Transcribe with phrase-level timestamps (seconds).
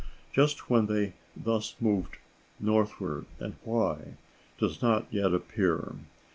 [0.33, 2.17] Just when they thus moved
[2.59, 4.15] northward, and why,
[4.57, 5.93] does not yet appear.